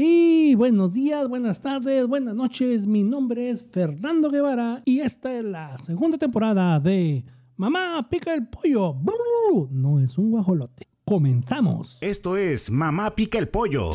[0.00, 2.86] Y buenos días, buenas tardes, buenas noches.
[2.86, 7.24] Mi nombre es Fernando Guevara y esta es la segunda temporada de
[7.56, 8.94] Mamá pica el pollo.
[9.72, 10.86] No es un guajolote.
[11.04, 11.98] Comenzamos.
[12.00, 13.94] Esto es Mamá pica el pollo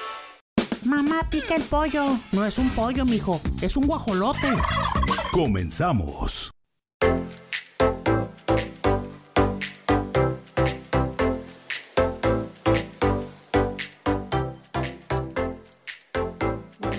[0.85, 2.03] Mamá, pica el pollo.
[2.33, 3.39] No es un pollo, mijo.
[3.61, 4.49] Es un guajolote.
[5.31, 6.51] Comenzamos.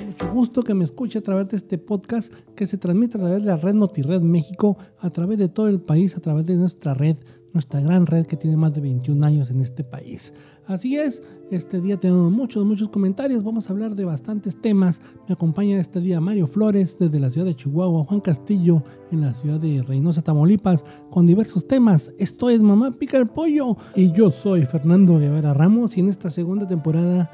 [0.06, 3.40] Mucho gusto que me escuche a través de este podcast que se transmite a través
[3.40, 6.94] de la red NotiRed México, a través de todo el país, a través de nuestra
[6.94, 7.16] red,
[7.52, 10.32] nuestra gran red que tiene más de 21 años en este país.
[10.66, 15.00] Así es, este día tengo muchos, muchos comentarios, vamos a hablar de bastantes temas.
[15.28, 19.34] Me acompaña este día Mario Flores desde la ciudad de Chihuahua, Juan Castillo en la
[19.34, 22.12] ciudad de Reynosa, Tamaulipas, con diversos temas.
[22.18, 26.30] Esto es Mamá Pica el Pollo y yo soy Fernando Guevara Ramos y en esta
[26.30, 27.30] segunda temporada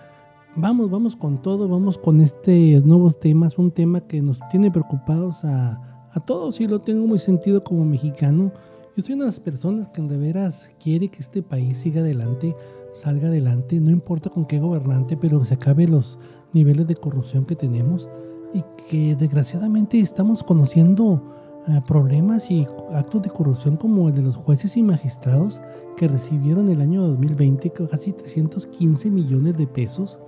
[0.57, 5.45] vamos, vamos con todo, vamos con este nuevos temas, un tema que nos tiene preocupados
[5.45, 8.53] a, a todos y lo tengo muy sentido como mexicano.
[8.99, 12.57] Yo soy una de las personas que de veras quiere que este país siga adelante
[12.91, 16.19] salga adelante, no importa con qué gobernante, pero se acabe los
[16.53, 18.09] niveles de corrupción que tenemos
[18.53, 21.23] y que desgraciadamente estamos conociendo
[21.69, 25.61] eh, problemas y actos de corrupción como el de los jueces y magistrados
[25.97, 30.19] que recibieron el año 2020 casi 315 millones de pesos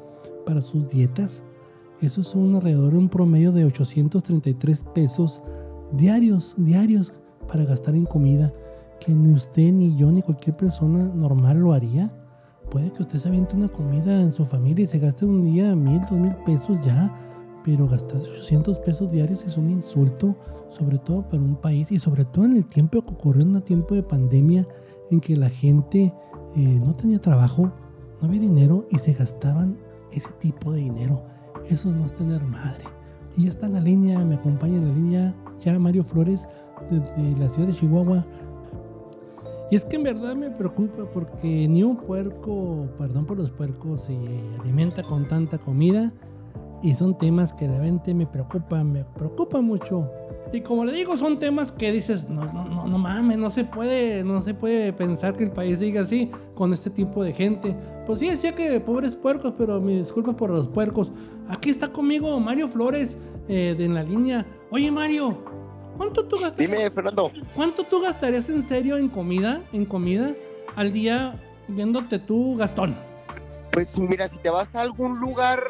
[0.47, 1.43] para sus dietas.
[2.01, 5.43] Eso es un alrededor de un promedio de 833 pesos
[5.93, 8.53] diarios, diarios para gastar en comida,
[9.01, 12.15] que ni usted, ni yo, ni cualquier persona normal lo haría.
[12.71, 15.75] Puede que usted se aviente una comida en su familia y se gaste un día
[15.75, 17.13] mil, dos mil pesos ya,
[17.65, 20.37] pero gastar 800 pesos diarios es un insulto,
[20.69, 23.63] sobre todo para un país y sobre todo en el tiempo que ocurrió en un
[23.63, 24.67] tiempo de pandemia
[25.11, 26.15] en que la gente
[26.55, 27.73] eh, no tenía trabajo,
[28.21, 29.77] no había dinero y se gastaban
[30.13, 31.25] ese tipo de dinero.
[31.69, 32.85] Eso no es tener madre.
[33.37, 36.49] Y está en la línea, me acompaña en la línea ya Mario Flores
[36.91, 38.27] desde la ciudad de Chihuahua.
[39.71, 44.03] Y es que en verdad me preocupa porque ni un puerco, perdón por los puercos,
[44.03, 44.17] se
[44.61, 46.13] alimenta con tanta comida.
[46.83, 50.11] Y son temas que realmente me preocupan, me preocupan mucho.
[50.53, 53.65] Y como le digo, son temas que dices, no, no, no, no mames, no se
[53.65, 57.77] puede, no se puede pensar que el país siga así con este tipo de gente.
[58.07, 61.13] Pues sí, decía que pobres puercos, pero me disculpas por los puercos.
[61.49, 63.17] Aquí está conmigo Mario Flores
[63.47, 64.47] eh, de en la línea.
[64.71, 65.39] Oye Mario,
[65.97, 66.71] ¿Cuánto tú gastarías?
[66.71, 67.33] Dime, Fernando.
[67.55, 70.33] ¿Cuánto tú gastarías en serio en comida, en comida
[70.77, 71.35] al día
[71.69, 72.97] viéndote tú, Gastón?
[73.73, 75.63] Pues mira, si te vas a algún lugar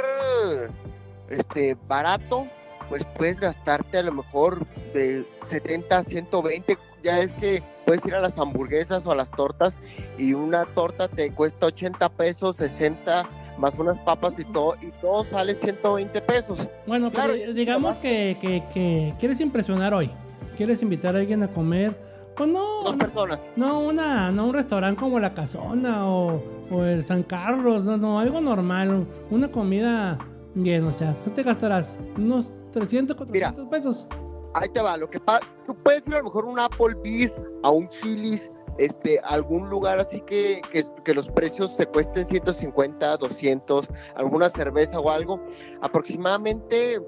[1.29, 2.47] este barato,
[2.89, 6.79] pues puedes gastarte a lo mejor de 70 a 120.
[7.03, 9.79] Ya es que puedes ir a las hamburguesas o a las tortas
[10.19, 13.29] y una torta te cuesta 80 pesos, 60
[13.59, 16.69] más unas papas y todo, y todo sale 120 pesos.
[16.87, 20.11] Bueno, claro, digamos que, que, quieres impresionar hoy,
[20.57, 21.97] quieres invitar a alguien a comer,
[22.37, 22.83] pues no...
[22.85, 23.41] Dos personas.
[23.57, 28.21] No, una, no un restaurante como La Casona o, o el San Carlos, no, no,
[28.21, 30.19] algo normal, una comida
[30.55, 31.99] bien, o sea, ¿qué te gastarás?
[32.17, 34.09] Unos 300, 400 pesos.
[34.55, 37.41] Ahí te va, lo que pasa, tú puedes ir a lo mejor a un Applebee's,
[37.63, 40.63] a un Chili's, este, algún lugar así que,
[41.05, 45.41] que, los precios te cuesten 150, 200, alguna cerveza o algo,
[45.83, 46.99] aproximadamente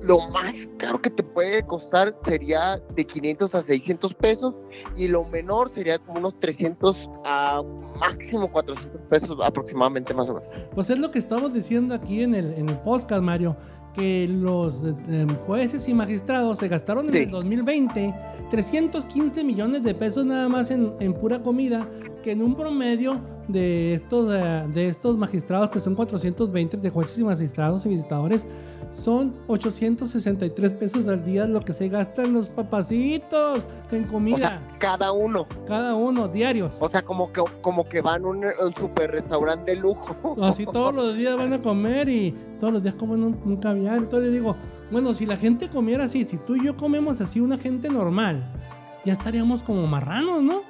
[0.00, 4.54] lo más caro que te puede costar sería de 500 a 600 pesos
[4.96, 7.62] y lo menor sería como unos 300 a
[7.98, 10.48] máximo 400 pesos aproximadamente más o menos.
[10.74, 13.56] Pues es lo que estamos diciendo aquí en el, en el podcast, Mario
[13.98, 18.14] que los eh, jueces y magistrados se gastaron en el 2020
[18.50, 21.88] 315 millones de pesos nada más en, en, pura comida,
[22.22, 27.18] que en un promedio de estos, eh, de estos magistrados, que son 420 de jueces
[27.18, 28.46] y magistrados y visitadores,
[28.90, 34.36] son 863 pesos al día lo que se gastan los papacitos en comida.
[34.36, 35.46] O sea, cada uno.
[35.66, 36.76] Cada uno, diarios.
[36.80, 40.36] O sea, como que, como que van a un, un super restaurante de lujo.
[40.42, 43.98] Así todos los días van a comer y todos los días comen un, un caviar.
[43.98, 44.56] Entonces digo,
[44.90, 48.52] bueno, si la gente comiera así, si tú y yo comemos así, una gente normal,
[49.04, 50.60] ya estaríamos como marranos, ¿no?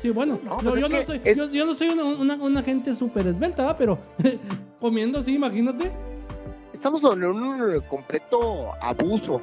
[0.00, 1.20] Sí, bueno, yo, no soy,
[1.52, 3.98] yo, no soy, una, una, gente súper esbelta, pero
[4.80, 5.92] comiendo así, imagínate
[6.76, 9.40] estamos en un completo abuso.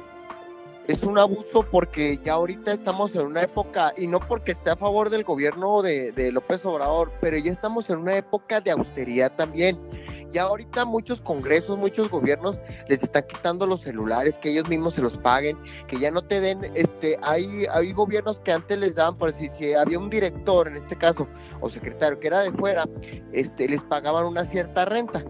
[0.86, 4.76] es un abuso porque ya ahorita estamos en una época, y no porque esté a
[4.76, 9.32] favor del gobierno de, de, López Obrador, pero ya estamos en una época de austeridad
[9.36, 9.78] también.
[10.34, 15.00] Ya ahorita muchos congresos, muchos gobiernos les están quitando los celulares, que ellos mismos se
[15.00, 19.16] los paguen, que ya no te den, este, hay, hay gobiernos que antes les daban,
[19.16, 21.28] por decir, si había un director en este caso,
[21.60, 22.88] o secretario que era de fuera,
[23.32, 25.24] este, les pagaban una cierta renta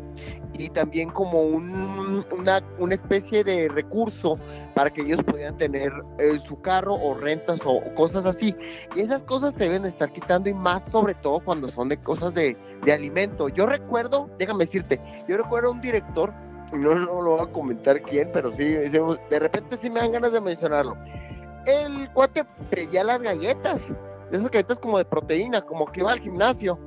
[0.58, 4.38] y también como un, una, especie de recurso
[4.74, 8.54] para que ellos pudieran tener eh, su carro o rentas o, cosas así.
[8.94, 12.34] Y esas cosas se deben estar quitando y más sobre todo cuando son de cosas
[12.34, 13.48] de, de alimento.
[13.48, 16.32] Yo recuerdo, déjame decirte, yo recuerdo un director,
[16.72, 20.32] no, no lo voy a comentar quién, pero sí, de repente sí me dan ganas
[20.32, 20.96] de mencionarlo.
[21.66, 23.92] El cuate pedía las galletas,
[24.30, 26.78] esas galletas como de proteína, como que iba al gimnasio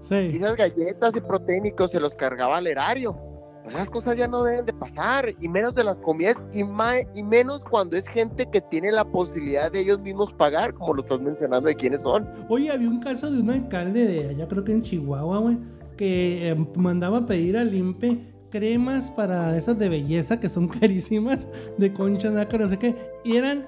[0.00, 0.30] Sí.
[0.32, 3.16] Y esas galletas y proteínicos se los cargaba al erario.
[3.62, 7.22] Pues esas cosas ya no deben de pasar, y menos de las comidas, y, y
[7.22, 11.20] menos cuando es gente que tiene la posibilidad de ellos mismos pagar, como lo estás
[11.20, 12.26] mencionando de quiénes son.
[12.48, 15.58] Oye, había un caso de un alcalde de allá, creo que en Chihuahua, güey,
[15.96, 18.18] que eh, mandaba pedir al INPE
[18.50, 22.94] cremas para esas de belleza que son carísimas, de concha, nácar, no sé qué,
[23.24, 23.66] y eran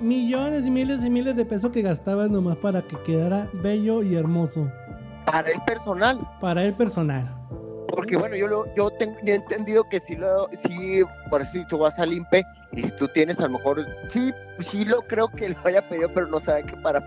[0.00, 4.14] millones y miles y miles de pesos que gastaban nomás para que quedara bello y
[4.14, 4.70] hermoso.
[5.24, 6.20] Para el personal.
[6.40, 7.24] Para el personal.
[7.88, 11.98] Porque bueno, yo lo, yo tengo entendido que si lo, si por si tú vas
[11.98, 15.86] al INPE y tú tienes a lo mejor, sí, sí lo creo que lo haya
[15.88, 17.02] pedido, pero no sabe que para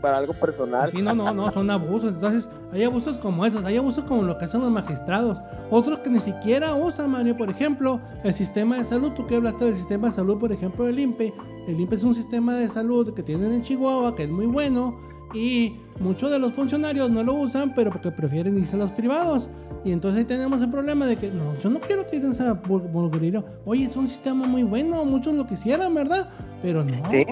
[0.00, 0.90] para algo personal.
[0.90, 2.12] Sí, no, no, no, son abusos.
[2.12, 5.38] Entonces, hay abusos como esos, hay abusos como lo que hacen los magistrados,
[5.70, 9.64] otros que ni siquiera usan, Mario, por ejemplo, el sistema de salud, tú que hablaste
[9.64, 11.32] del sistema de salud, por ejemplo, del INPE,
[11.66, 14.98] el INPE es un sistema de salud que tienen en Chihuahua, que es muy bueno,
[15.34, 19.48] y muchos de los funcionarios no lo usan, pero porque prefieren irse a los privados.
[19.84, 23.44] Y entonces ahí tenemos el problema de que, no, yo no quiero que esa burguería.
[23.64, 26.28] Oye, es un sistema muy bueno, muchos lo quisieran, ¿verdad?
[26.62, 27.08] Pero no.
[27.10, 27.24] ¿Sí?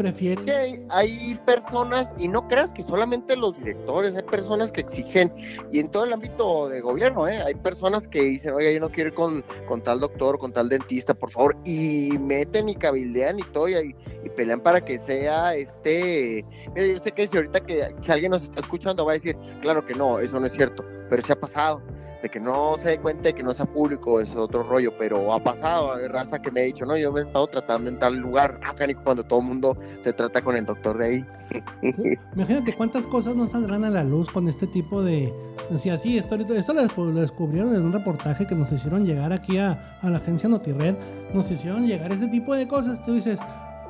[0.00, 0.42] prefieren.
[0.42, 5.30] Sí, hay, personas, y no creas que solamente los directores, hay personas que exigen,
[5.70, 7.38] y en todo el ámbito de gobierno, ¿eh?
[7.42, 10.70] hay personas que dicen, oye, yo no quiero ir con, con tal doctor, con tal
[10.70, 13.94] dentista, por favor, y meten y cabildean y todo, y,
[14.24, 16.46] y pelean para que sea este.
[16.74, 19.36] Mira, yo sé que si ahorita que si alguien nos está escuchando va a decir,
[19.60, 21.82] claro que no, eso no es cierto, pero se ha pasado
[22.22, 25.32] de que no se dé cuenta de que no sea público es otro rollo, pero
[25.32, 27.98] ha pasado, hay raza que me ha dicho, no, yo me he estado tratando en
[27.98, 31.26] tal lugar, acá ni cuando todo el mundo se trata con el doctor de ahí.
[32.34, 35.32] Imagínate cuántas cosas no saldrán a la luz con este tipo de...
[35.70, 39.98] Decía, sí, esto, esto lo descubrieron en un reportaje que nos hicieron llegar aquí a,
[40.00, 40.96] a la agencia NotiRed,
[41.32, 43.38] nos hicieron llegar este tipo de cosas, tú dices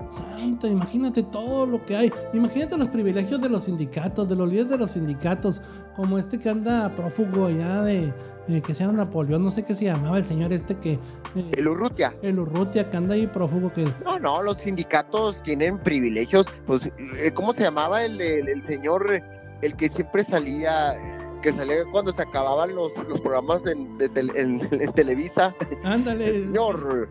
[0.09, 2.13] Santa, imagínate todo lo que hay.
[2.33, 5.61] Imagínate los privilegios de los sindicatos, de los líderes de los sindicatos,
[5.95, 8.13] como este que anda prófugo allá de
[8.51, 10.95] eh, que se llama Napoleón, no sé qué se llamaba el señor este que.
[11.37, 12.15] Eh, el Urrutia.
[12.21, 13.85] El Urrutia, que anda ahí prófugo que.
[14.05, 16.47] No, no, los sindicatos tienen privilegios.
[16.67, 19.23] Pues, eh, ¿cómo se llamaba el, el, señor,
[19.63, 20.97] el que siempre salía?
[21.43, 25.55] que salía cuando se acababan los, los programas en, de, en, Televisa.
[25.85, 26.41] Ándale.
[26.41, 27.09] señor,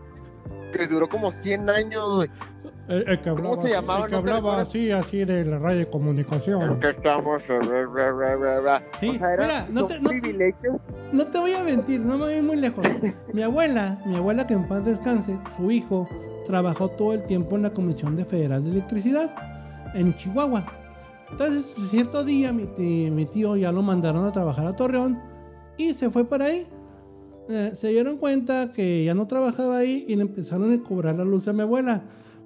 [0.72, 2.28] que duró como 100 años.
[2.90, 4.04] El, que hablaba, ¿Cómo se llamaba?
[4.04, 6.80] El que hablaba así, así de la radio de comunicación.
[6.80, 7.40] que estamos.
[8.98, 10.10] Sí, mira, no te, no,
[11.12, 12.84] no te voy a mentir, no me voy muy lejos.
[13.32, 16.08] mi abuela, mi abuela que en paz descanse, su hijo
[16.46, 19.32] trabajó todo el tiempo en la Comisión de Federal de Electricidad
[19.94, 20.66] en Chihuahua.
[21.30, 25.16] Entonces, cierto día mi tío, mi tío ya lo mandaron a trabajar a Torreón
[25.76, 26.66] y se fue para ahí.
[27.48, 31.24] Eh, se dieron cuenta que ya no trabajaba ahí y le empezaron a cobrar la
[31.24, 32.02] luz a mi abuela.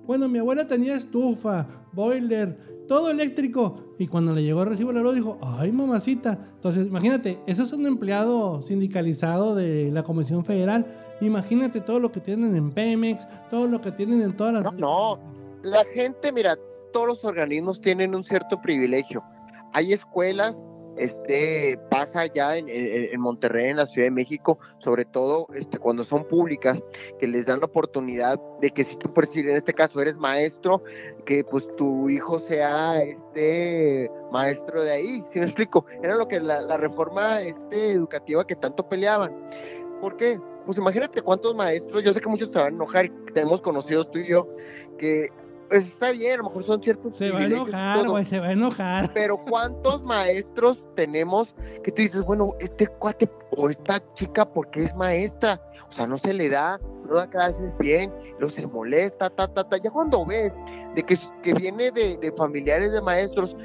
[0.07, 3.95] Bueno, mi abuela tenía estufa, boiler, todo eléctrico.
[3.99, 6.39] Y cuando le llegó el recibo luz dijo, ay mamacita.
[6.57, 10.87] Entonces, imagínate, eso es un empleado sindicalizado de la Comisión Federal.
[11.21, 14.75] Imagínate todo lo que tienen en Pemex, todo lo que tienen en todas las...
[14.75, 15.19] No,
[15.63, 16.59] la gente, mira,
[16.93, 19.23] todos los organismos tienen un cierto privilegio.
[19.73, 25.79] Hay escuelas este pasa ya en, Monterrey, en la Ciudad de México, sobre todo este,
[25.79, 26.83] cuando son públicas,
[27.19, 30.83] que les dan la oportunidad de que si tú, en este caso eres maestro,
[31.25, 35.87] que pues tu hijo sea este maestro de ahí, si me explico?
[36.03, 39.33] Era lo que la, reforma este, educativa que tanto peleaban.
[40.01, 40.41] ¿Por qué?
[40.67, 44.19] Pues imagínate cuántos maestros, yo sé que muchos se van a enojar, tenemos conocidos tú
[44.19, 44.49] y yo,
[44.99, 45.31] que
[45.79, 47.17] está bien, a lo mejor son ciertos.
[47.17, 49.11] Se va a enojar, güey, se va a enojar.
[49.13, 54.95] Pero ¿cuántos maestros tenemos que tú dices, bueno, este cuate o esta chica, porque es
[54.95, 55.61] maestra?
[55.89, 59.69] O sea, no se le da, no da clases bien, no se molesta, ta, ta,
[59.69, 59.77] ta.
[59.77, 60.57] Ya cuando ves
[60.95, 63.57] de que, que viene de, de familiares de maestros,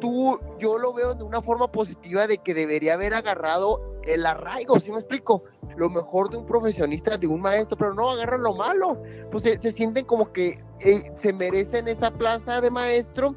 [0.00, 4.78] tú, yo lo veo de una forma positiva de que debería haber agarrado el arraigo,
[4.80, 5.44] ¿sí me explico?
[5.76, 9.02] Lo mejor de un profesionista, de un maestro, pero no agarran lo malo.
[9.30, 13.34] Pues se, se sienten como que eh, se merecen esa plaza de maestro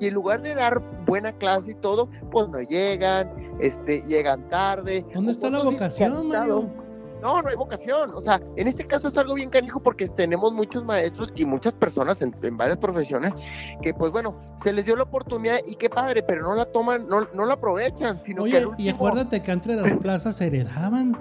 [0.00, 5.04] y en lugar de dar buena clase y todo, pues no llegan, este, llegan tarde.
[5.14, 6.87] ¿Dónde está la vocación, Mario?
[7.22, 8.12] No, no hay vocación.
[8.14, 11.74] O sea, en este caso es algo bien canijo porque tenemos muchos maestros y muchas
[11.74, 13.34] personas en, varias profesiones
[13.82, 17.08] que, pues bueno, se les dio la oportunidad y qué padre, pero no la toman,
[17.08, 21.16] no, no la aprovechan, sino Oye, y acuérdate que entre las plazas heredaban.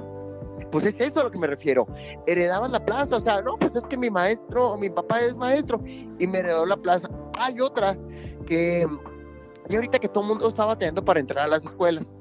[0.71, 1.87] Pues es eso a lo que me refiero.
[2.25, 5.81] Heredaban la plaza, o sea, no, pues es que mi maestro, mi papá es maestro
[5.85, 7.09] y me heredó la plaza.
[7.39, 7.97] Hay otra
[8.45, 8.85] que,
[9.69, 12.11] y ahorita que todo el mundo estaba teniendo para entrar a las escuelas.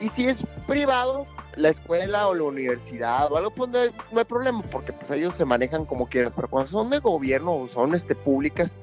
[0.00, 1.26] Y si es privado,
[1.58, 3.78] la escuela o la universidad o algo, pues no
[4.18, 7.68] hay, problema, porque pues ellos se manejan como quieran, pero cuando son de gobierno o
[7.68, 8.76] son este, públicas,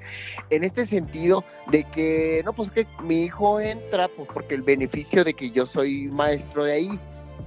[0.49, 5.23] en este sentido de que, no, pues que mi hijo entra, pues porque el beneficio
[5.23, 6.89] de que yo soy maestro de ahí,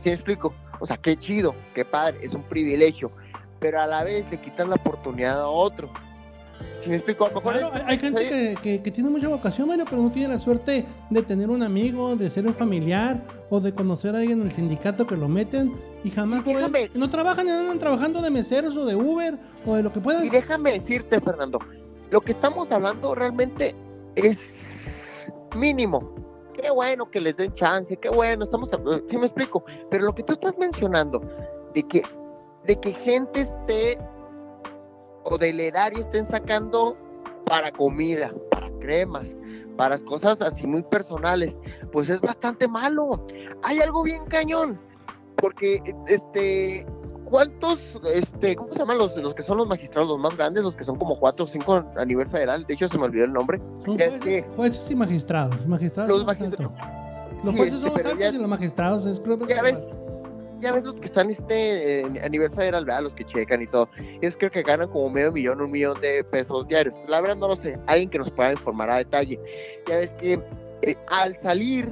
[0.03, 0.55] ¿sí me explico?
[0.81, 3.11] O sea, qué chido, qué padre, es un privilegio,
[3.61, 5.91] pero a la vez le quitan la oportunidad a otro.
[6.81, 7.57] Si me explico, a lo mejor
[7.87, 11.51] hay gente que, que, tiene mucha vocación, Mario, pero no tiene la suerte de tener
[11.51, 15.17] un amigo, de ser un familiar o de conocer a alguien en el sindicato que
[15.17, 15.73] lo meten
[16.05, 16.45] y jamás
[16.95, 20.27] no trabajan, andan trabajando de meseros o de Uber o de lo que puedan.
[20.27, 21.59] Y déjame decirte, Fernando,
[22.11, 23.75] lo que estamos hablando realmente
[24.17, 26.15] es mínimo.
[26.55, 28.71] Qué bueno que les den chance, qué bueno, estamos,
[29.09, 31.21] sí me explico, pero lo que tú estás mencionando
[31.73, 32.03] de que
[32.69, 33.99] de que gente esté
[35.25, 36.97] o del erario estén sacando
[37.47, 38.33] para comida,
[38.79, 39.37] cremas,
[39.77, 41.57] para cosas así muy personales,
[41.93, 43.25] pues es bastante malo.
[43.63, 44.79] Hay algo bien cañón,
[45.37, 46.87] porque este
[47.29, 50.77] ¿cuántos, este, cómo se llaman los, los que son los magistrados, los más grandes, los
[50.77, 52.65] que son como cuatro o cinco a nivel federal?
[52.67, 53.61] De hecho, se me olvidó el nombre.
[54.57, 55.67] jueces, y magistrados.
[55.67, 56.73] magistrados los magistrados.
[57.45, 59.89] Los jueces son este, y los magistrados es, ya ves,
[60.61, 63.03] ya ves los que están este, a nivel federal, ¿verdad?
[63.03, 63.89] los que checan y todo,
[64.21, 66.95] ellos creo que ganan como medio millón, un millón de pesos diarios.
[67.07, 69.39] La verdad no lo sé, alguien que nos pueda informar a detalle.
[69.87, 70.41] Ya ves que
[70.83, 71.89] eh, al salir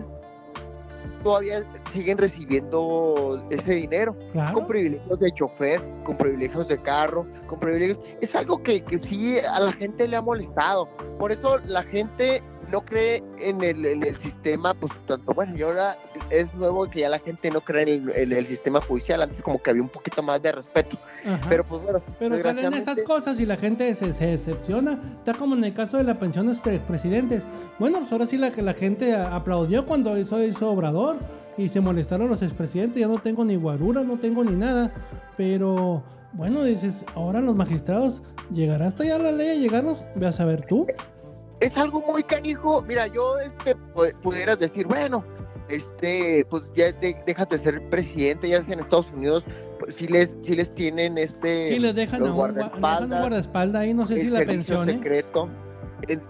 [1.22, 4.16] todavía siguen recibiendo ese dinero
[4.54, 8.00] con privilegios de chofer, con privilegios de carro, con privilegios.
[8.20, 10.88] Es algo que, que sí a la gente le ha molestado.
[11.18, 15.96] Por eso la gente no cree en el, sistema, pues tanto, bueno, y ahora
[16.30, 19.70] es nuevo que ya la gente no cree en el, sistema judicial, antes como que
[19.70, 20.98] había un poquito más de respeto,
[21.48, 22.02] pero pues bueno.
[22.18, 25.96] Pero salen estas cosas y la gente se, se, decepciona, está como en el caso
[25.96, 27.46] de la pensión de presidentes,
[27.78, 31.16] bueno, pues ahora sí la, la gente aplaudió cuando hizo, hizo Obrador
[31.56, 34.92] y se molestaron los expresidentes, ya no tengo ni guarura, no tengo ni nada,
[35.36, 40.04] pero bueno, dices, ahora los magistrados, ¿llegará hasta ya la ley a llegarnos?
[40.14, 40.86] Ve a saber tú
[41.60, 42.82] es algo muy canijo.
[42.82, 43.76] Mira, yo este
[44.22, 45.24] pudieras decir, bueno,
[45.68, 49.44] este, pues ya dejas de ser presidente, ya sea en Estados Unidos,
[49.78, 51.68] pues si les, si les tienen este.
[51.68, 54.88] Sí, les dejan a un guardaespaldas, ahí, no sé si la pensión.
[54.88, 54.94] ¿eh?
[54.94, 55.48] secreto.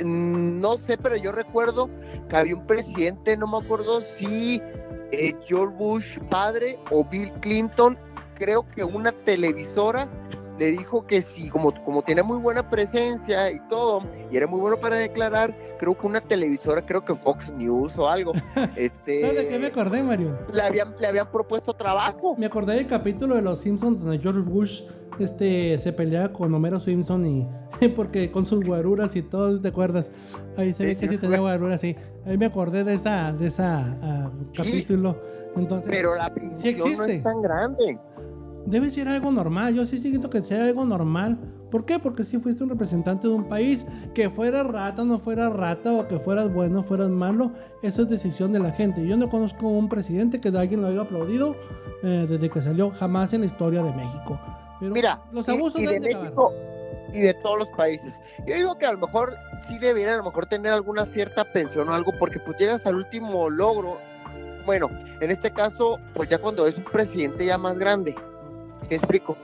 [0.04, 1.90] no sé, pero yo recuerdo
[2.28, 4.61] que había un presidente, no me acuerdo si
[5.12, 7.99] eh, George Bush padre o Bill Clinton,
[8.35, 10.09] creo que una televisora
[10.58, 14.60] le dijo que si, como, como tiene muy buena presencia y todo, y era muy
[14.60, 18.32] bueno para declarar, creo que una televisora, creo que Fox News o algo.
[18.76, 20.38] este, ¿Sabes de qué me acordé, Mario?
[20.52, 22.34] Le habían, le habían propuesto trabajo.
[22.38, 24.82] Me acordé del capítulo de Los Simpsons donde George Bush
[25.18, 27.48] este, se peleaba con Homero Simpson y
[27.96, 30.10] porque con sus guaruras y todo, ¿te acuerdas?
[30.56, 31.96] Ahí se ve que sí tenía guaruras, sí.
[32.25, 35.20] Ahí me acordé de esa, de esa ah, capítulo.
[35.54, 36.98] Entonces, pero la sí existe.
[36.98, 37.98] no es tan grande
[38.66, 39.75] debe ser algo normal.
[39.75, 41.38] Yo sí siento que sea algo normal.
[41.70, 41.99] ¿Por qué?
[41.99, 46.06] Porque si fuiste un representante de un país, que fuera rata, no fuera rata, o
[46.06, 49.06] que fueras bueno, fueras malo, eso es decisión de la gente.
[49.06, 51.56] Yo no conozco un presidente que de alguien lo haya aplaudido
[52.02, 54.40] eh, desde que salió jamás en la historia de México.
[54.80, 56.52] Pero Mira, los abusos y, de México
[57.12, 58.20] y de todos los países.
[58.46, 61.88] Yo digo que a lo mejor sí deberían a lo mejor tener alguna cierta pensión
[61.88, 63.99] o algo, porque pues llegas al último logro.
[64.64, 68.14] Bueno, en este caso, pues ya cuando es un presidente ya más grande,
[68.88, 69.37] ¿Sí explico?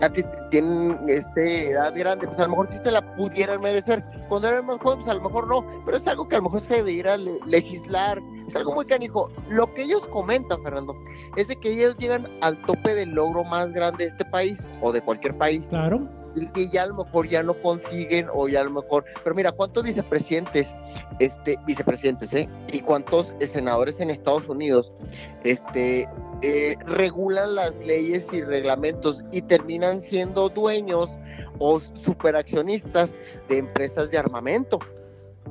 [0.00, 4.04] Ya que tienen este, edad grande, pues a lo mejor sí se la pudieran merecer.
[4.28, 6.44] Cuando eran más jóvenes, pues a lo mejor no, pero es algo que a lo
[6.44, 8.22] mejor se debería legislar.
[8.46, 9.30] Es algo muy canijo.
[9.48, 10.94] Lo que ellos comentan, Fernando,
[11.36, 14.92] es de que ellos llegan al tope del logro más grande de este país o
[14.92, 15.66] de cualquier país.
[15.68, 16.17] Claro
[16.54, 19.52] y ya a lo mejor ya no consiguen o ya a lo mejor, pero mira,
[19.52, 20.74] ¿cuántos vicepresidentes,
[21.18, 22.48] este, vicepresidentes, eh?
[22.72, 24.92] Y cuántos senadores en Estados Unidos,
[25.44, 26.08] este,
[26.42, 31.18] eh, regulan las leyes y reglamentos y terminan siendo dueños
[31.58, 33.16] o superaccionistas
[33.48, 34.78] de empresas de armamento.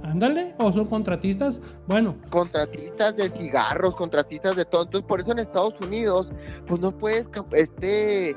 [0.04, 2.16] Ándale, o son contratistas, bueno.
[2.30, 4.84] Contratistas de cigarros, contratistas de todo.
[4.84, 6.32] Entonces, por eso en Estados Unidos,
[6.68, 8.36] pues no puedes, este,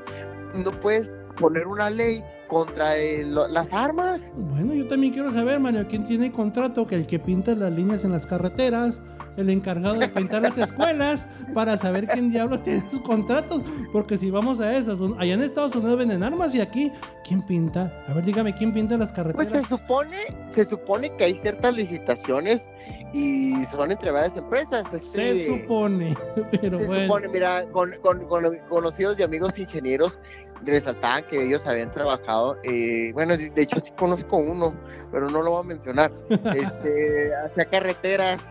[0.53, 4.31] no puedes poner una ley contra las armas.
[4.35, 6.85] Bueno, yo también quiero saber, Mario, ¿quién tiene contrato?
[6.85, 8.99] Que el que pinta las líneas en las carreteras,
[9.37, 13.63] el encargado de pintar las escuelas, para saber quién diablos tiene sus contratos.
[13.93, 16.91] Porque si vamos a eso, allá en Estados Unidos venden armas y aquí,
[17.25, 18.03] ¿quién pinta?
[18.07, 19.47] A ver, dígame, ¿quién pinta las carreteras?
[19.47, 20.17] Pues se supone,
[20.49, 22.67] se supone que hay ciertas licitaciones
[23.13, 24.93] y son entre varias empresas.
[24.93, 26.17] Este, se supone,
[26.61, 30.19] pero se supone, mira, con, con, con conocidos y amigos ingenieros
[30.65, 34.73] resaltaban que ellos habían trabajado, eh, bueno, de hecho sí conozco uno,
[35.11, 36.11] pero no lo voy a mencionar,
[36.55, 38.41] este, hacía carreteras,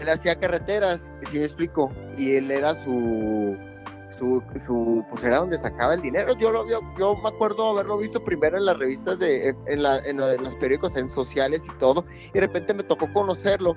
[0.00, 3.56] él hacía carreteras, si me explico, y él era su,
[4.18, 7.98] su, su, pues era donde sacaba el dinero, yo lo yo, yo me acuerdo haberlo
[7.98, 12.04] visto primero en las revistas de, en, la, en, los periódicos, en sociales y todo,
[12.28, 13.76] y de repente me tocó conocerlo,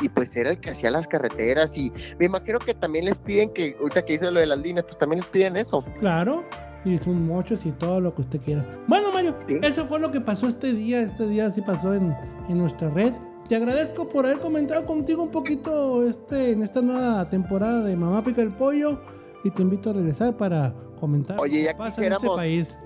[0.00, 3.52] y pues era el que hacía las carreteras, y me imagino que también les piden
[3.52, 5.84] que, ahorita que dice lo de las líneas, pues también les piden eso.
[5.98, 6.44] Claro,
[6.86, 8.64] y sus mochos y todo lo que usted quiera.
[8.86, 11.00] Bueno, Mario, eso fue lo que pasó este día.
[11.00, 12.14] Este día sí pasó en,
[12.48, 13.12] en, nuestra red.
[13.48, 18.22] Te agradezco por haber comentado contigo un poquito este, en esta nueva temporada de Mamá
[18.24, 19.00] Pica el Pollo.
[19.44, 22.78] Y te invito a regresar para comentar Oye, ya pasa en este país.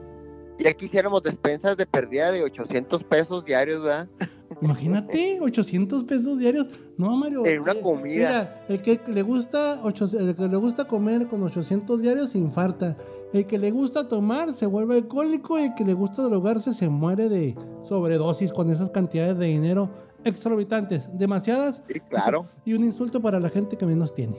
[0.58, 4.08] Ya quisiéramos despensas de pérdida de 800 pesos diarios, ¿verdad?
[4.62, 6.68] Imagínate, 800 pesos diarios.
[6.96, 7.46] No, Mario.
[7.46, 8.04] En una comida.
[8.04, 12.96] Mira, el que le gusta, el que le gusta comer con 800 diarios se infarta.
[13.32, 16.88] El que le gusta tomar se vuelve alcohólico y el que le gusta drogarse se
[16.88, 19.90] muere de sobredosis con esas cantidades de dinero
[20.24, 21.82] exorbitantes, demasiadas.
[21.88, 22.44] Sí, claro.
[22.64, 24.36] Y un insulto para la gente que menos tiene.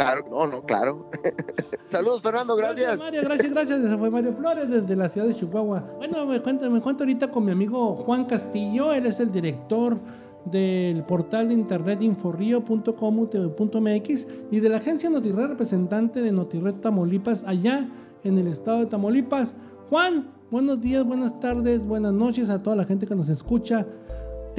[0.00, 1.10] Claro, no, no, claro.
[1.90, 2.96] Saludos, Fernando, gracias.
[2.96, 3.80] Gracias, Mario, gracias, gracias.
[3.80, 5.84] Ese fue Mario Flores desde la ciudad de Chihuahua.
[5.98, 8.94] Bueno, me cuento, me cuento ahorita con mi amigo Juan Castillo.
[8.94, 9.98] Él es el director
[10.46, 17.86] del portal de internet inforrío.com.mx y de la agencia Notirred, representante de Notirred Tamaulipas, allá
[18.24, 19.54] en el estado de Tamaulipas.
[19.90, 23.86] Juan, buenos días, buenas tardes, buenas noches a toda la gente que nos escucha.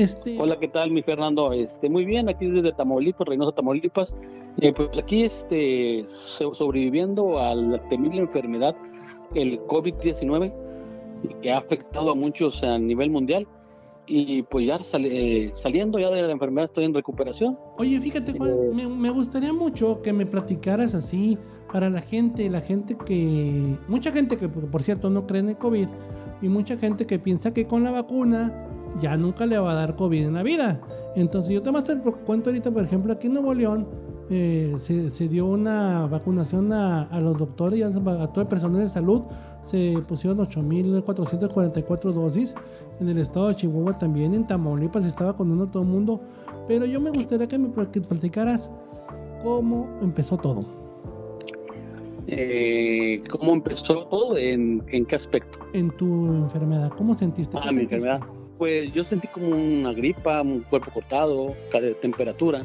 [0.01, 0.35] Este...
[0.41, 1.53] Hola, ¿qué tal, mi Fernando?
[1.53, 4.15] Este, muy bien, aquí desde Tamaulipas, Reynosa, Tamaulipas.
[4.59, 8.75] Eh, pues aquí este, sobreviviendo a la temible enfermedad,
[9.35, 10.51] el COVID-19,
[11.43, 13.47] que ha afectado a muchos a nivel mundial
[14.07, 17.59] y pues ya eh, saliendo ya de la enfermedad estoy en recuperación.
[17.77, 21.37] Oye, fíjate Juan, eh, me, gustaría mucho que me platicaras así
[21.71, 25.57] para la gente, la gente que, mucha gente que por cierto no cree en el
[25.57, 25.87] COVID
[26.41, 28.67] y mucha gente que piensa que con la vacuna
[28.99, 30.81] ya nunca le va a dar COVID en la vida.
[31.15, 33.87] Entonces yo te más te cuento ahorita, por ejemplo, aquí en Nuevo León
[34.29, 38.81] eh, se, dio una vacunación a, a los doctores y a, a todo el personal
[38.81, 39.23] de salud
[39.63, 42.55] se pusieron 8.444 dosis.
[42.99, 46.21] En el estado de Chihuahua también, en Tamaulipas estaba condenando todo el mundo.
[46.67, 48.71] Pero yo me gustaría que me platicaras
[49.43, 50.65] cómo empezó todo.
[52.27, 54.37] Eh, ¿Cómo empezó todo?
[54.37, 55.59] ¿En, qué aspecto?
[55.73, 56.91] En tu enfermedad.
[56.97, 57.57] ¿Cómo sentiste?
[57.61, 58.21] Ah, mi enfermedad.
[58.61, 61.55] Pues yo sentí como una gripa, un cuerpo cortado,
[61.99, 62.63] temperatura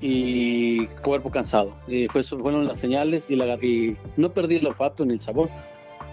[0.00, 1.72] y cuerpo cansado.
[1.86, 5.50] Y fue, fueron las señales y, la, y no perdí el olfato ni el sabor,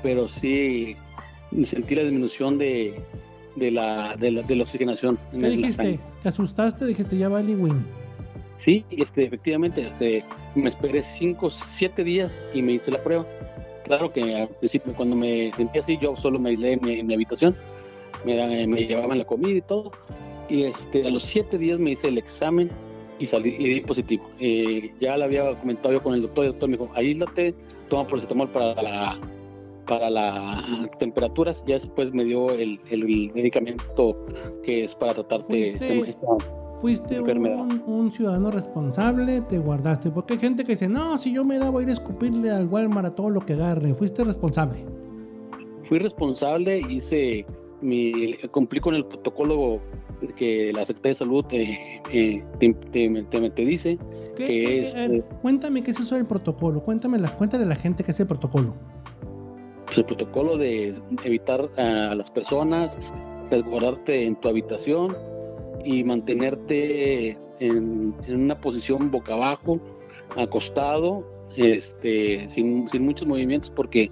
[0.03, 0.95] pero sí
[1.63, 3.01] sentí la disminución de,
[3.55, 5.17] de, la, de, la, oxigenación.
[5.31, 5.99] ¿Qué dijiste?
[6.21, 6.85] ¿Te asustaste?
[6.85, 7.81] Dijiste, ya vale, Winnie.
[8.57, 9.89] Sí, este, efectivamente,
[10.53, 13.25] me esperé 5, 7 días y me hice la prueba.
[13.83, 17.55] Claro que al principio, cuando me sentí así, yo solo me aislé en mi, habitación,
[18.25, 19.91] me, me llevaban la comida y todo.
[20.49, 22.69] Y este, a los 7 días me hice el examen
[23.19, 24.29] y salí y di positivo.
[24.39, 27.55] Eh, ya lo había comentado yo con el doctor, el doctor me dijo, aíslate,
[27.89, 29.19] toma paracetamol para la
[29.87, 30.63] para las
[30.97, 32.79] temperaturas, ya después me dio el,
[33.33, 34.17] medicamento
[34.63, 36.15] que es para tratarte fuiste,
[36.77, 41.57] fuiste un, ciudadano responsable, te guardaste, porque hay gente que dice, no, si yo me
[41.57, 44.85] da voy a ir a escupirle al Walmart a todo lo que agarre, fuiste responsable.
[45.83, 47.45] Fui responsable, hice
[47.83, 49.81] mi, cumplí con el protocolo
[50.35, 52.01] que la Secretaría de Salud te,
[52.59, 53.97] te, dice.
[54.35, 58.03] que es, eh, cuéntame qué es eso del protocolo, cuéntame la, cuéntale a la gente
[58.03, 58.73] qué es el protocolo.
[59.85, 63.13] Pues el protocolo de evitar a las personas,
[63.51, 65.15] resguardarte en tu habitación
[65.85, 69.79] y mantenerte en, una posición boca abajo,
[70.35, 74.09] acostado, este, sin, sin muchos movimientos porque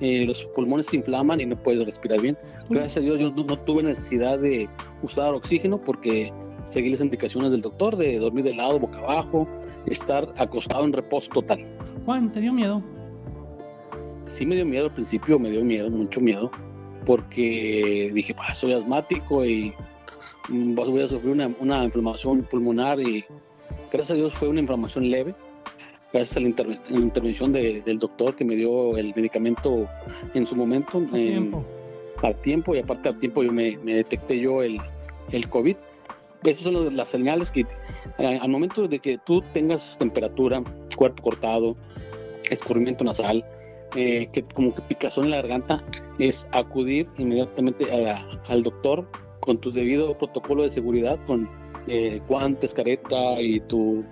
[0.00, 2.38] eh, los pulmones se inflaman y no puedes respirar bien.
[2.68, 4.68] Gracias a Dios yo no, tuve necesidad de
[5.02, 6.32] usar oxígeno porque
[6.70, 9.48] seguí las indicaciones del doctor de dormir de lado, boca abajo,
[9.86, 11.66] estar acostado en reposo total.
[12.04, 12.82] Juan, ¿te dio miedo?
[14.28, 16.50] Sí me dio miedo al principio, me dio miedo, mucho miedo,
[17.06, 19.72] porque dije, soy asmático y
[20.48, 23.24] mm, voy a sufrir una, una inflamación pulmonar y
[23.90, 25.34] gracias a Dios fue una inflamación leve
[26.12, 26.48] gracias a la,
[26.90, 29.88] intervención del doctor que me dio el medicamento
[30.34, 30.98] en su momento.
[30.98, 31.64] A tiempo.
[32.22, 34.80] A tiempo y aparte a tiempo yo me, detecté yo el,
[35.32, 35.76] el, COVID.
[36.44, 37.66] Esas son las señales que
[38.18, 40.62] al momento de que tú tengas temperatura,
[40.96, 41.76] cuerpo cortado,
[42.50, 43.44] escurrimiento nasal,
[43.94, 45.84] eh, que como que picazón en la garganta,
[46.18, 47.86] es acudir inmediatamente
[48.46, 49.08] al doctor
[49.40, 51.48] con tu debido protocolo de seguridad, con
[51.86, 54.04] eh, guantes, careta y tu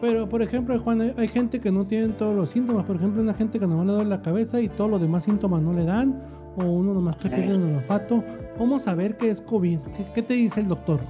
[0.00, 2.84] pero, por ejemplo, Juan, hay, gente que no tiene todos los síntomas.
[2.84, 5.62] Por ejemplo, una gente que no le duele la cabeza y todos los demás síntomas
[5.62, 6.20] no le dan.
[6.56, 8.24] O uno nomás que pierde el olfato.
[8.58, 9.78] ¿Cómo saber que es COVID?
[10.14, 11.00] ¿Qué te dice el doctor?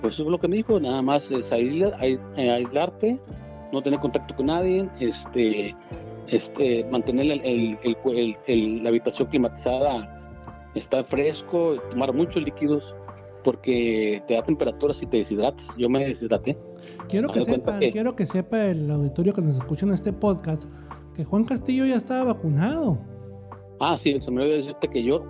[0.00, 0.80] Pues eso es lo que me dijo.
[0.80, 3.20] Nada más es eh, aislarte,
[3.72, 5.76] no tener contacto con nadie, este,
[6.28, 10.20] este, mantener la habitación climatizada,
[10.74, 12.94] estar fresco, tomar muchos líquidos
[13.42, 15.76] porque te da temperatura si te deshidratas.
[15.76, 16.58] Yo me deshidraté.
[17.08, 20.64] Quiero que, sepa, quiero que sepa el auditorio que nos escucha en este podcast
[21.14, 22.98] que Juan Castillo ya estaba vacunado.
[23.80, 25.24] Ah, sí, se me olvidó decirte que yo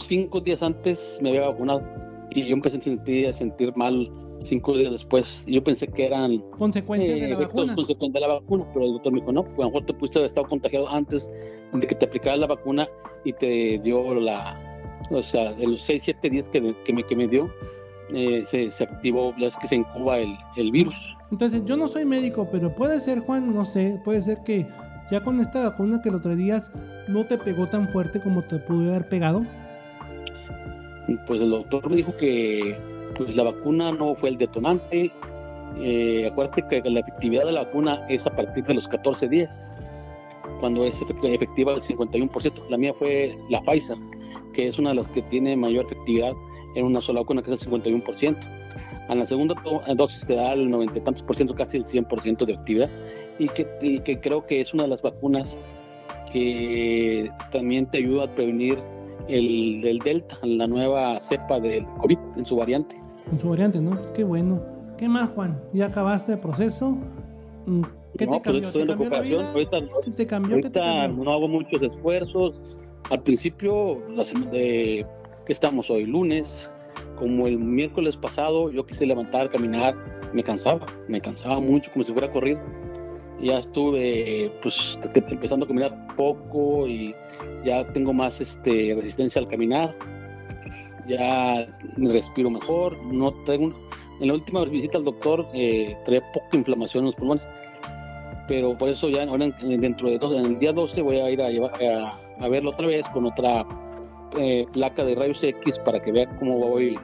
[0.00, 1.82] cinco días antes me había vacunado
[2.30, 4.10] y yo empecé a sentir, a sentir mal
[4.44, 5.44] cinco días después.
[5.46, 7.74] Yo pensé que eran consecuencias de la eh, vacuna.
[7.74, 10.18] de la vacuna, pero el doctor me dijo, no, pues a lo mejor te pudiste
[10.18, 11.30] haber estado contagiado antes
[11.72, 12.88] de que te aplicara la vacuna
[13.24, 14.69] y te dio la,
[15.10, 17.50] o sea, de los 6, 7 días que, que, me, que me dio,
[18.12, 21.16] eh, se, se, activó, es que se incuba el, el, virus.
[21.30, 24.66] Entonces, yo no soy médico, pero puede ser, Juan, no sé, puede ser que
[25.10, 26.70] ya con esta vacuna que lo traerías
[27.08, 29.44] no te pegó tan fuerte como te pudo haber pegado.
[31.26, 32.78] Pues el doctor me dijo que
[33.16, 35.12] pues la vacuna no fue el detonante.
[35.78, 39.82] Eh, acuérdate que la efectividad de la vacuna es a partir de los 14 días,
[40.60, 42.68] cuando es efectiva el 51%.
[42.68, 43.98] La mía fue la Pfizer
[44.52, 46.32] que es una de las que tiene mayor efectividad
[46.74, 48.36] en una sola vacuna, que es el 51%.
[49.08, 49.56] A la segunda
[49.96, 52.90] dosis te da el 90 y tantos por ciento, casi el 100% de actividad,
[53.38, 53.66] y que,
[54.04, 55.60] que creo que es una de las vacunas
[56.32, 58.78] que también te ayuda a prevenir
[59.28, 62.96] el del Delta, la nueva cepa del COVID en su variante.
[63.30, 63.96] En su variante, ¿no?
[63.96, 64.62] Pues qué bueno.
[64.96, 65.60] ¿Qué más, Juan?
[65.72, 66.98] ¿Ya acabaste el proceso?
[67.66, 67.82] Mm,
[68.18, 68.70] ¿Qué te cambió?
[68.70, 69.52] ¿Te cambió la vida?
[69.52, 69.78] Ahorita,
[70.16, 70.56] ¿Te cambió?
[70.56, 72.54] Ahorita no hago muchos esfuerzos,
[73.08, 74.02] al principio,
[74.52, 75.06] de,
[75.46, 76.04] que estamos hoy?
[76.04, 76.72] Lunes,
[77.16, 79.96] como el miércoles pasado, yo quise levantar, caminar,
[80.32, 82.60] me cansaba, me cansaba mucho, como si fuera corrido.
[83.40, 87.14] Ya estuve pues empezando a caminar poco y
[87.64, 89.96] ya tengo más este, resistencia al caminar.
[91.08, 93.74] Ya respiro mejor, no tengo
[94.20, 97.48] en la última visita al doctor eh, traía poca inflamación en los pulmones,
[98.50, 101.40] pero por eso ya ahora dentro de dos, en el día 12 voy a ir
[101.40, 103.64] a, llevar, a, a verlo otra vez con otra
[104.36, 106.98] eh, placa de rayos X para que vea cómo voy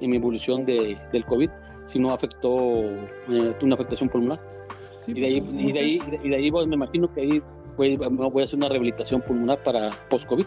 [0.00, 1.50] en mi evolución de, del COVID,
[1.86, 2.84] si no afectó
[3.28, 4.40] eh, una afectación pulmonar.
[5.08, 7.42] y, de ahí, y, de ahí, y de ahí, me imagino que ahí
[7.76, 10.46] voy, voy a hacer una rehabilitación pulmonar para post-COVID.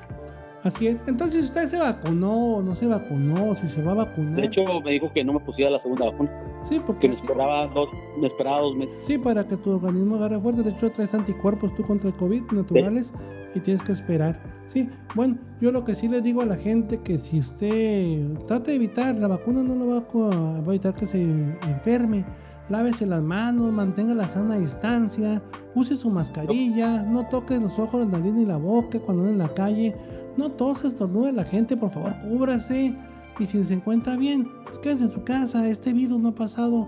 [0.65, 1.03] Así es.
[1.07, 3.55] Entonces, ¿usted se vacunó o no se vacunó?
[3.55, 4.41] Si se va a vacunar.
[4.41, 6.31] De hecho, me dijo que no me pusiera la segunda vacuna.
[6.63, 7.01] Sí, porque.
[7.01, 7.87] Que me esperaba dos,
[8.19, 8.97] me esperaba dos meses.
[9.05, 10.63] Sí, para que tu organismo agarre fuerza.
[10.63, 13.13] De hecho, traes anticuerpos tú contra el COVID naturales
[13.53, 14.41] y tienes que esperar.
[14.65, 18.71] Sí, bueno, yo lo que sí le digo a la gente que si usted trata
[18.71, 22.25] de evitar, la vacuna no lo va a, va a evitar que se enferme
[22.69, 25.41] lávese las manos, mantenga la sana distancia,
[25.73, 29.39] use su mascarilla, no toque los ojos, la nariz ni la boca cuando ande en
[29.39, 29.95] la calle,
[30.37, 32.95] no tose, estornude la gente, por favor, cúbrase.
[33.39, 36.87] Y si se encuentra bien, pues quédese en su casa, este virus no ha pasado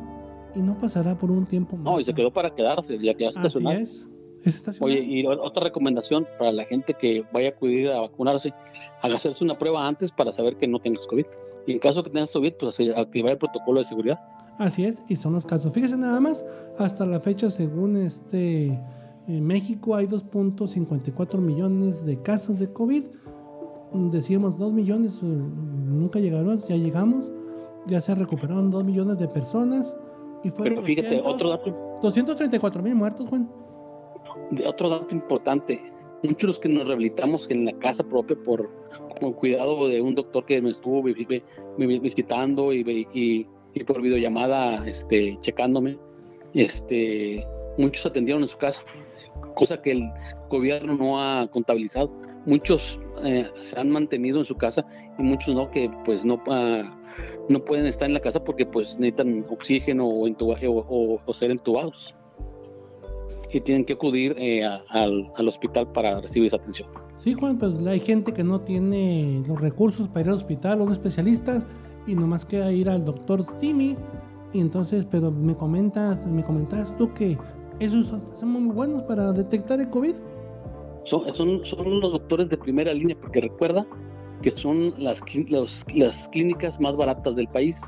[0.55, 1.85] y no pasará por un tiempo más.
[1.85, 4.07] No, y se quedó para quedarse, ya que está Así es.
[4.79, 8.53] Oye, y otra recomendación para la gente que vaya a acudir a vacunarse,
[9.01, 11.25] hacerse una prueba antes para saber que no tengas COVID.
[11.65, 14.19] Y en caso que tengas COVID, pues activar el protocolo de seguridad.
[14.57, 15.73] Así es, y son los casos.
[15.73, 16.45] Fíjese nada más,
[16.77, 18.79] hasta la fecha, según este
[19.27, 23.03] en México, hay 2.54 millones de casos de COVID.
[23.93, 27.31] Decíamos 2 millones, eh, nunca llegaron, ya llegamos,
[27.85, 29.95] ya se recuperaron 2 millones de personas.
[30.43, 31.99] Y fueron Pero fíjate, otro dato.
[32.01, 33.49] 234 mil muertos, Juan.
[34.65, 35.81] Otro dato importante,
[36.23, 38.69] muchos de los que nos rehabilitamos en la casa propia por
[39.37, 43.47] cuidado de un doctor que me estuvo visitando y, y
[43.79, 45.97] y por videollamada este, checándome.
[46.53, 47.45] Este,
[47.77, 48.81] muchos atendieron en su casa,
[49.55, 50.11] cosa que el
[50.49, 52.11] gobierno no ha contabilizado.
[52.47, 54.83] Muchos eh, se han mantenido en su casa
[55.19, 56.99] y muchos no, que pues no, ah,
[57.49, 62.15] no pueden estar en la casa porque pues necesitan oxígeno o, o, o, ser entubados
[63.51, 66.89] y tienen que acudir eh, al, al hospital para recibir esa atención.
[67.17, 70.85] Sí, Juan, pues hay gente que no tiene los recursos para ir al hospital o
[70.85, 71.65] un especialista
[72.05, 73.95] y nomás queda ir al doctor Simi.
[74.53, 77.37] Y entonces, pero me comentas, me comentas tú que
[77.79, 80.15] esos son, muy buenos para detectar el COVID.
[81.07, 83.87] Son, son, son los doctores de primera línea, porque recuerda
[84.41, 85.23] que son las,
[85.95, 87.81] las clínicas más baratas del país.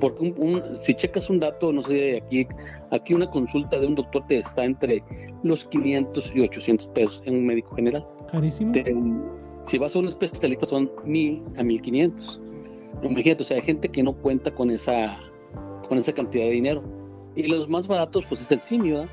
[0.00, 0.32] Porque
[0.80, 2.48] si checas un dato, no sé, aquí,
[2.90, 5.04] aquí una consulta de un doctor te está entre
[5.44, 8.04] los 500 y 800 pesos en un médico general.
[8.32, 8.72] Carísimo.
[9.66, 12.40] si vas a un especialista son 1000 a 1500.
[13.02, 15.20] Imagínate, o sea, hay gente que no cuenta con esa,
[15.86, 16.82] con esa cantidad de dinero.
[17.36, 19.06] Y los más baratos, pues es el simio,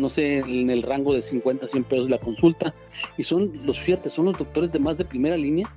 [0.00, 2.74] no sé, en el rango de 50 a 100 pesos la consulta.
[3.16, 5.72] Y son los, fíjate, son los doctores de más de primera línea,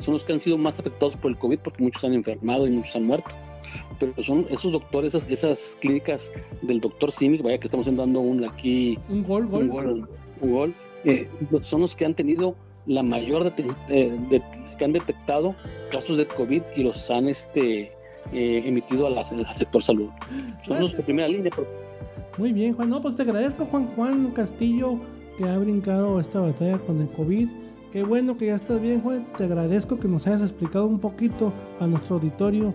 [0.00, 2.70] son los que han sido más afectados por el COVID porque muchos han enfermado y
[2.70, 3.30] muchos han muerto.
[3.98, 8.44] Pero son esos doctores, esas, esas clínicas del doctor Simic, vaya que estamos dando un
[8.44, 8.98] aquí.
[9.08, 10.08] Un gol, gol.
[10.40, 11.28] Un gol, eh,
[11.62, 12.56] son los que han tenido
[12.86, 14.42] la mayor de,
[14.78, 15.54] que han detectado
[15.90, 17.92] casos de COVID y los han este
[18.32, 20.08] eh, emitido al sector salud.
[20.66, 21.52] Son los de primera línea.
[22.38, 22.90] Muy bien, Juan.
[22.90, 24.98] No, pues te agradezco, Juan Juan Castillo,
[25.36, 27.48] que ha brincado esta batalla con el COVID.
[27.92, 29.26] Qué bueno que ya estás bien, Juan.
[29.36, 32.72] Te agradezco que nos hayas explicado un poquito a nuestro auditorio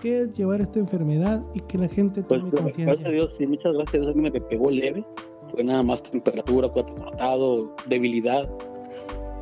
[0.00, 2.84] qué es llevar esta enfermedad y que la gente pues, tome conciencia.
[2.86, 4.06] Gracias a Dios, sí, muchas gracias.
[4.06, 5.04] A mí me pegó leve.
[5.50, 8.48] Fue nada más temperatura, cuerpo cortado, debilidad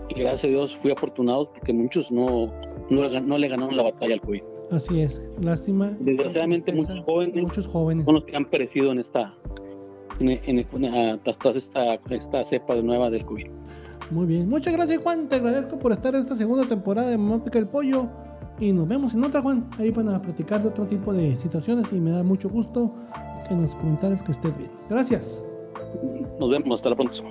[0.08, 2.52] y gracias a Dios fui afortunado porque muchos no,
[2.90, 4.42] no, le ganaron la batalla al COVID.
[4.70, 5.96] Así es, lástima.
[6.00, 9.34] Desgraciadamente muchos jóvenes, muchos jóvenes son los que han perecido en esta,
[10.20, 10.58] en, en,
[11.54, 13.46] esta, esta cepa nueva del COVID.
[14.10, 17.44] Muy bien, muchas gracias Juan, te agradezco por estar en esta segunda temporada de Mamá
[17.44, 18.08] Pica el Pollo
[18.58, 22.00] y nos vemos en otra Juan, ahí para platicar de otro tipo de situaciones y
[22.00, 22.94] me da mucho gusto
[23.48, 24.70] que nos comentares que estés bien.
[24.88, 25.44] Gracias.
[26.38, 27.30] Nos vemos, hasta la próxima.